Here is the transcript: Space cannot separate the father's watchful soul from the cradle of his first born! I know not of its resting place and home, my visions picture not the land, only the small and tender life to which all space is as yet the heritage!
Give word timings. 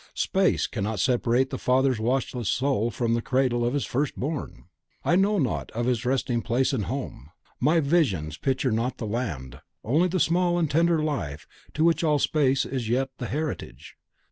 Space 0.15 0.65
cannot 0.65 0.99
separate 0.99 1.51
the 1.51 1.59
father's 1.59 1.99
watchful 1.99 2.43
soul 2.43 2.89
from 2.89 3.13
the 3.13 3.21
cradle 3.21 3.63
of 3.63 3.75
his 3.75 3.85
first 3.85 4.15
born! 4.19 4.63
I 5.05 5.15
know 5.15 5.37
not 5.37 5.69
of 5.73 5.87
its 5.87 6.07
resting 6.07 6.41
place 6.41 6.73
and 6.73 6.85
home, 6.85 7.29
my 7.59 7.79
visions 7.81 8.35
picture 8.37 8.71
not 8.71 8.97
the 8.97 9.05
land, 9.05 9.61
only 9.83 10.07
the 10.07 10.19
small 10.19 10.57
and 10.57 10.71
tender 10.71 11.03
life 11.03 11.45
to 11.75 11.83
which 11.83 12.03
all 12.03 12.17
space 12.17 12.65
is 12.65 12.73
as 12.81 12.89
yet 12.89 13.11
the 13.19 13.27
heritage! 13.27 13.95